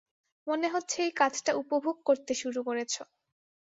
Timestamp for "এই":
1.03-1.13